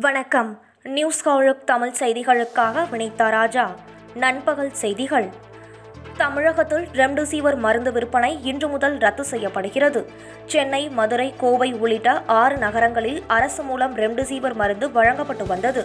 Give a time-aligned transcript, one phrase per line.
[0.00, 0.60] வணக்கம்.
[0.82, 3.74] நியூஸ் காலுக் தமிழ் செய்திகளுக்காக வினைத்தா ராஜா.
[4.14, 5.28] நண்பகல் செய்திகள்.
[6.16, 10.10] தமிழகத்தில் ரெம்டெசிவிர் மருந்து விற்பனை இன்று முதல் ரத்து செய்யப்படுகிறது.
[10.46, 15.84] சென்னை மதுரை கோவை உள்ளிட்ட ஆறு நகரங்களில் அரசு மூலம் ரெம்டெசிவிர் மருந்து வழங்கப்பட்டு வந்தது.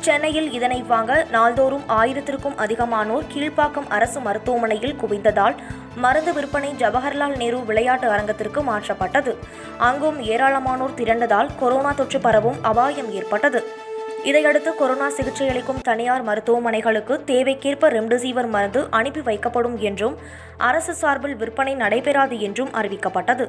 [0.00, 5.56] சென்னையில் இதனை வாங்க நாள்தோறும் ஆயிரத்திற்கும் அதிகமானோர் கீழ்ப்பாக்கம் அரசு மருத்துவமனையில் குவிந்ததால்
[5.96, 9.34] மருந்து விற்பனை ஜவஹர்லால் நேரு விளையாட்டு அரங்கத்திற்கு மாற்றப்பட்டது.
[9.78, 13.62] அங்கும் ஏராளமானோர் திரண்டதால் கொரோனா தொற்று பரவும் அபாயம் ஏற்பட்டது.
[14.24, 20.16] இதையடுத்து கொரோனா சிகிச்சையளிக்கும் தனியார் மருத்துவமனைகளுக்கு தேவைக்கேற்ப ரெம்டெசிவிர் மருந்து அனுப்பி வைக்கப்படும் என்றும்
[20.56, 23.46] அரசு சார்பில் விற்பனை நடைபெறாது என்றும் அறிவிக்கப்பட்டது.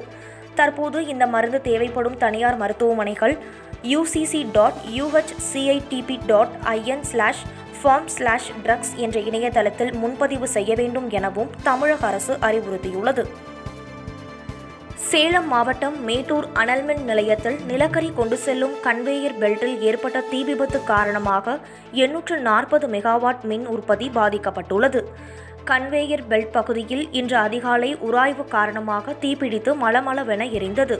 [0.60, 3.34] தற்போது இந்த மருந்து தேவைப்படும் தனியார் மருத்துவமனைகள்
[3.92, 7.44] UCC dot UHCIDP dot IN slash
[7.78, 13.24] form slash drugs என்ற இணையதளத்தில் முன்பதிவு செய்ய வேண்டும் எனவும் தமிழக அரசு அறிவுறுத்தியுள்ளது.
[15.10, 21.56] சேலம் மாவட்டம் மேட்டூர் அனல்மின் நிலையத்தில் நிலக்கரி கொண்டு செல்லும் கன்வேயர் பெல்ட்டில் ஏற்பட்ட தீ விபத்து காரணமாக
[22.02, 25.02] எண்ணூற்று நாற்பது மெகாவாட் மின் உற்பத்தி பாதிக்கப்பட்டுள்ளது.
[25.68, 30.96] கன்வேயர் பெல்ட் பகுதியில் இன்று அதிகாலை உராய்வு காரணமாக தீப்பிடித்து மளமளவென எரிந்தது.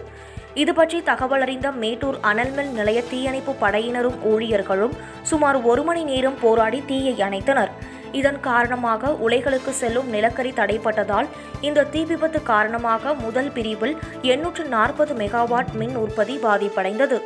[0.62, 4.94] இது பற்றி தகவல் அறிந்த மேட்டூர் அனல்மின் நிலைய தீயணைப்பு படையினரும் ஊழியர்களும்
[5.30, 7.72] சுமார் ஒரு மணி நேரம் போராடி தீயை அணைத்தனர்.
[8.18, 11.28] இதன் காரணமாக உலைகளுக்கு செல்லும் நிலக்கரி தடைப்பட்டதால்
[11.68, 13.94] இந்த தீ விபத்து காரணமாக முதல் பிரிவில்
[14.32, 17.18] எண்ணூற்று நாற்பது மெகாவாட் மின் உற்பத்தி பாதிப்படைந்தது.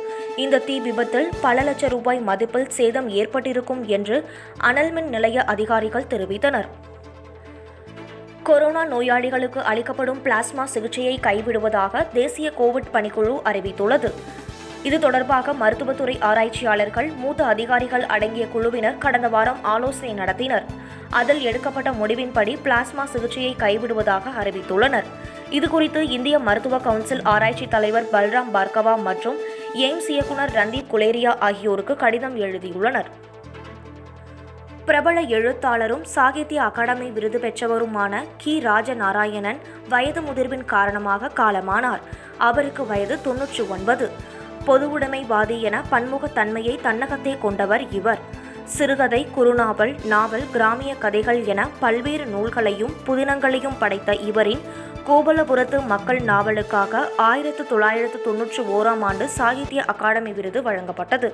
[0.43, 4.17] இந்த தீ விபத்தில் பல லட்சம் ரூபாய் மதிப்பில் சேதம் ஏற்பட்டிருக்கும் என்று
[4.69, 6.69] அனல்மின் நிலைய அதிகாரிகள் தெரிவித்தனர்.
[8.45, 14.09] கொரோனா நோயாளிகளுக்கு அளிக்கப்படும் பிளாஸ்மா சிகிச்சையை கைவிடுவதாக தேசிய கோவிட் பணிக்குழு அறிவித்துள்ளது.
[14.83, 20.63] இது தொடர்பாக மருத்துவத்துறை ஆராய்ச்சியாளர்கள் மூத்த அதிகாரிகள் அடங்கிய குழுவினர் கடந்த வாரம் ஆலோசனை நடத்தினர்.
[21.09, 25.09] அதில் எடுக்கப்பட்ட முடிவின்படி பிளாஸ்மா சிகிச்சையை கைவிடுவதாக அறிவித்துள்ளனர்.
[25.51, 29.35] இதுகுறித்து இந்திய மருத்துவ கவுன்சில் ஆராய்ச்சி தலைவர் பல்ராம் பார்கவா மற்றும்
[29.73, 33.09] எய்ம்ஸ் இயக்குநர் ரந்தீப் குலேரியா ஆகியோருக்கு கடிதம் எழுதியுள்ளனர்.
[34.87, 38.59] பிரபல எழுத்தாளரும் சாகித்ய அகாடமி விருது பெற்றவருமான கி.
[38.59, 39.59] ராஜநாராயணன்
[39.89, 42.03] வயது முதிர்வின் காரணமாக காலமானார்.
[42.37, 44.11] அவருக்கு வயது தொன்னூற்றி ஒன்பது.
[44.67, 48.21] பொதுவுடைமைவாதி என பன்முகத்தன்மையை தன்னகத்தே கொண்டவர் இவர்.
[48.65, 54.63] சிறுகதை குறுநாவல் நாவல் கிராமிய கதைகள் என பல்வேறு நூல்களையும் புதினங்களையும் படைத்த இவரின்
[55.09, 61.29] கோபலபுரத்து மக்கள் நாவலுக்காக ஆயிரத்து தொள்ளாயிரத்து தொன்னூற்றி ஓராம் ஆண்டு சாகித்ய அகாடமி விருது வழங்கப்பட்டது.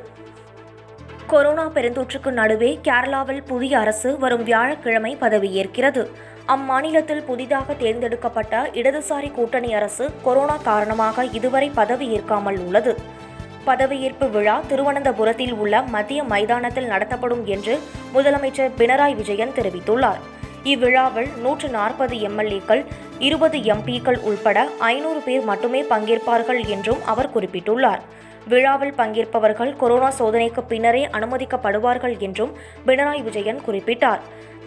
[1.32, 6.02] கொரோனா பெருந்தொற்றுக்கு நடுவே கேரளாவில் புதிய அரசு வரும் வியாழக்கிழமை பதவியேற்கிறது.
[6.48, 12.98] அம்மாநிலத்தில் புதிதாக தேர்ந்தெடுக்கப்பட்ட இடதுசாரி கூட்டணி அரசு கொரோனா காரணமாக இதுவரை பதவியேற்காமல் உள்ளது.
[13.68, 17.80] பதவியேற்பு விழா திருவனந்தபுரத்தில் உள்ள மத்திய மைதானத்தில் நடத்தப்படும் என்று
[18.14, 20.22] முதலமைச்சர் பினராயி விஜயன் தெரிவித்துள்ளார்.
[20.64, 22.86] இவ்விழாவில் நூற்று நாற்பது எம்எல்ஏக்கள்
[23.20, 28.04] இருபது எம்பிக்கள் உள்பட ஐநூறு பேர் மட்டுமே பங்கேற்பார்கள் என்றும் அவர் குறிப்பிட்டுள்ளார்.
[28.48, 32.54] விழாவில் பங்கேற்பவர்கள் கொரோனா சோதனைக்கு பின்னரே அனுமதிக்கப்படுவார்கள் என்றும்
[32.86, 34.20] பினராயி விஜயன் குறிப்பிட்டார்.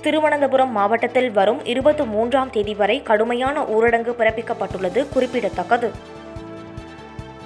[0.02, 5.90] திருவனந்தபுரம் மாவட்டத்தில் வரும் இருபத்தி மூன்றாம் தேதி வரை கடுமையான ஊரடங்கு பிறப்பிக்கப்பட்டுள்ளது குறிப்பிடத்தக்கது.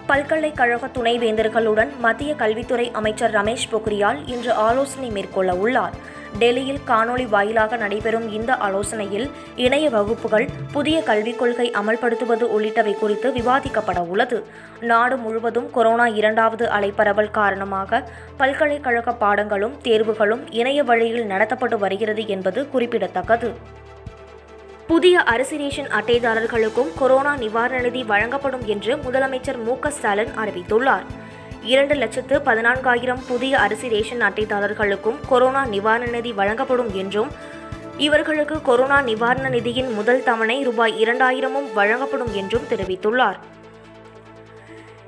[0.09, 5.97] பல்கலைக்கழக துணைவேந்தர்களுடன் மத்திய கல்வித்துறை அமைச்சர் ரமேஷ் பொக்ரியால் இன்று ஆலோசனை மேற்கொள்ள உள்ளார்.
[6.39, 13.99] டெல்லியில் காணொலி வாயிலாக நடைபெறும் இந்த ஆலோசனையில் இணைய வகுப்புகள் புதிய கல்விக் கொள்கை அமல்படுத்துவது உள்ளிட்டவை குறித்து விவாதிக்கப்பட
[14.07, 14.45] உள்ளது.
[14.81, 18.03] நாடு முழுவதும் கொரோனா இரண்டாவது அலைப்பரவல் காரணமாக
[18.37, 23.51] பல்கலைக்கழக பாடங்களும் தேர்வுகளும் இணைய வழியில் நடத்தப்பட்டு வருகிறது என்பது குறிப்பிடத்தக்கது.
[24.89, 31.05] புதிய அரிசி ரேஷன் அட்டைதாரர்களுக்கும் கொரோனா நிவாரண நிதி வழங்கப்படும் என்று முதலமைச்சர் மு ஸ்டாலின் அறிவித்துள்ளார்.
[31.63, 37.29] இரண்டு லட்சத்து பதினான்காயிரம் புதிய அரிசி ரேஷன் அட்டைதாரர்களுக்கும் கொரோனா நிவாரண நிதி வழங்கப்படும் என்றும்
[37.97, 43.37] இவர்களுக்கு கொரோனா நிவாரண நிதியின் முதல் தவணை ரூபாய் இரண்டாயிரமும் வழங்கப்படும் என்றும் தெரிவித்துள்ளார்.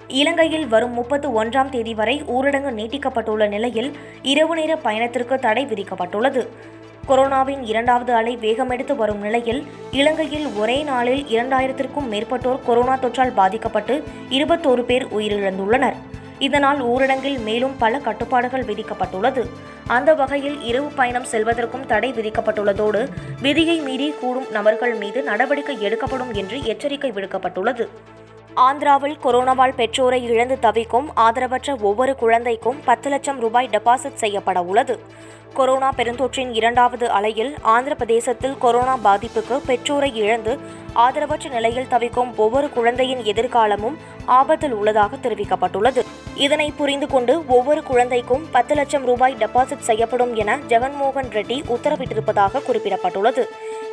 [0.09, 6.47] இலங்கையில் வரும் முப்பத்து ஒன்றாம் தேதி வரை ஊரடங்கு நீட்டிக்கப்பட்டுள்ள நிலையில் இரவு நேர பயணத்திற்கு தடை விதிக்கப்பட்டுள்ளது.
[7.09, 14.83] கொரோனாவின் இரண்டாவது அலை வேகமெடுத்து வரும் நிலையில் இலங்கையில் ஒரே நாளில் இரண்டாயிரத்திற்கும் மேற்பட்டோர் கொரோனா தொற்றால் பாதிக்கப்பட்டு இருபத்தோரு
[14.83, 15.95] பேர் உயிரிழந்துள்ளனர்.
[16.39, 19.49] இதனால் ஊரடங்கில் மேலும் பல கட்டுப்பாடுகள் விதிக்கப்பட்டுள்ளது.
[19.87, 23.09] அந்த வகையில் இரவு பயணம் செல்வதற்கும் தடை விதிக்கப்பட்டுள்ளதோடு
[23.43, 27.89] விதியை மீறி கூடும் நபர்கள் மீது நடவடிக்கை எடுக்கப்படும் என்று எச்சரிக்கை விடுக்கப்பட்டுள்ளது.
[28.57, 35.01] ஆந்திராவில் கொரோனாவால் பெற்றோரை இழந்து தவிக்கும் ஆதரவற்ற ஒவ்வொரு குழந்தைக்கும் பத்து லட்சம் ரூபாய் டெபாசிட் செய்யப்பட உள்ளது.
[35.55, 40.59] கொரோனா பெருந்தொற்றின் இரண்டாவது அலையில் ஆந்திர பிரதேசத்தில் கொரோனா பாதிப்புக்கு பெற்றோரை இழந்து
[40.95, 46.05] ஆதரவற்ற நிலையில் தவிக்கும் ஒவ்வொரு குழந்தையின் எதிர்காலமும் ஆபத்தில் உள்ளதாக தெரிவிக்கப்பட்டுள்ளது.
[46.45, 53.43] இதனை புரிந்து கொண்டு ஒவ்வொரு குழந்தைக்கும் பத்து லட்சம் ரூபாய் டெபாசிட் செய்யப்படும் என ஜெகன்மோகன் ரெட்டி உத்தரவிட்டிருப்பதாக குறிப்பிடப்பட்டுள்ளது.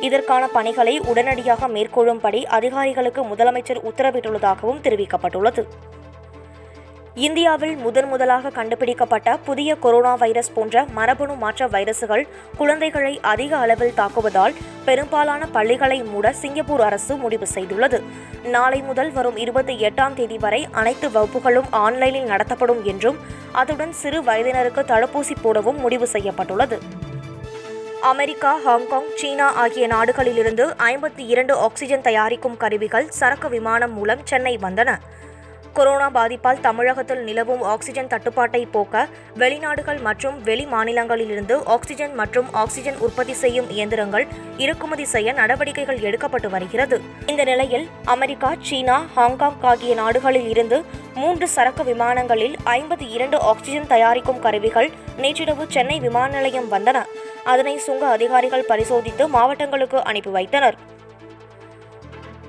[0.06, 5.64] இதற்கான பணிகளை உடனடியாக மேற்கொள்ளும்படி அதிகாரிகளுக்கு முதலமைச்சர் உத்தரவிட்டுள்ளதாகவும் தெரிவிக்கப்பட்டுள்ளது.
[7.26, 12.22] இந்தியாவில் முதன் முதலாக கண்டுபிடிக்கப்பட்ட புதிய கொரோனா வைரஸ் போன்ற மரபணு மாற்ற வைரசுகள்
[12.58, 14.54] குழந்தைகளை அதிக அளவில் தாக்குவதால்
[14.84, 18.00] பெரும்பாலான பள்ளிகளை மூட சிங்கப்பூர் அரசு முடிவு செய்துள்ளது.
[18.54, 23.18] நாளை முதல் வரும் இருபத்தி எட்டாம் தேதி வரை அனைத்து வகுப்புகளும் ஆன்லைனில் நடத்தப்படும் என்றும்
[23.52, 26.78] அதுடன் சிறு வயதினருக்கு தடுப்பூசி போடவும் முடிவு செய்யப்பட்டுள்ளது.
[28.12, 34.90] அமெரிக்கா ஹாங்காங் சீனா ஆகிய நாடுகளிலிருந்து ஐம்பத்தி இரண்டு ஆக்சிஜன் தயாரிக்கும் கருவிகள் சரக்கு விமானம் மூலம் சென்னை வந்தன.
[35.76, 43.32] கொரோனா பாதிப்பால் தமிழகத்தில் நிலவும் ஆக்சிஜன் தட்டுப்பாட்டை போக்க வெளிநாடுகள் மற்றும் வெளி மாநிலங்களிலிருந்து ஆக்சிஜன் மற்றும் ஆக்சிஜன் உற்பத்தி
[43.32, 44.26] செய்யும் இயந்திரங்கள்
[44.56, 47.00] இறக்குமதி செய்ய நடவடிக்கைகள் எடுக்கப்பட்டு வருகிறது.
[47.26, 50.84] இந்த நிலையில் அமெரிக்கா சீனா ஹாங்காங் ஆகிய நாடுகளில் இருந்து
[51.14, 57.04] மூன்று சரக்கு விமானங்களில் ஐம்பத்தி இரண்டு ஆக்சிஜன் தயாரிக்கும் கருவிகள் நேற்றிரவு சென்னை விமான நிலையம் வந்தன.
[57.44, 60.78] அதனை சுங்க அதிகாரிகள் பரிசோதித்து மாவட்டங்களுக்கு அனுப்பி வைத்தனர்.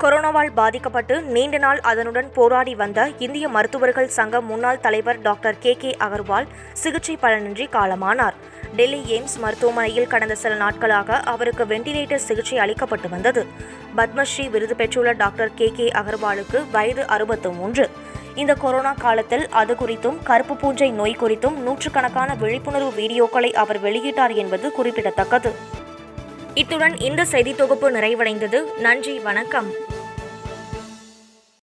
[0.01, 5.95] கொரோனாவால் பாதிக்கப்பட்டு நீண்ட நாள் அதனுடன் போராடி வந்த இந்திய மருத்துவர்கள் சங்க முன்னாள் தலைவர் டாக்டர் கே கே
[5.99, 8.35] அகர்வால் சிகிச்சை பலனின்றி காலமானார்.
[8.75, 13.45] டெல்லி எய்ம்ஸ் மருத்துவமனையில் கடந்த சில நாட்களாக அவருக்கு வெண்டிலேட்டர் சிகிச்சை அளிக்கப்பட்டு வந்தது.
[13.97, 17.89] பத்மஸ்ரீ விருது பெற்றுள்ள டாக்டர் கே கே அகர்வாலுக்கு வயது அறுபத்து மூன்று
[18.35, 24.71] இந்த கொரோனா காலத்தில் அது குறித்தும் கருப்பு பூஞ்சை நோய் குறித்தும் நூற்றுக்கணக்கான விழிப்புணர்வு வீடியோக்களை அவர் வெளியிட்டார் என்பது
[24.71, 25.77] குறிப்பிடத்தக்கது.
[26.53, 28.59] இத்துடன் இந்த செய்தி தொகுப்பு நிறைவடைந்தது.
[28.77, 29.88] நன்றி வணக்கம்.